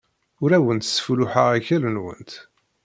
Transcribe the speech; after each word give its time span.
Ur 0.43 0.51
awent-sfulluḥeɣ 0.57 1.47
akal-nwent. 1.57 2.31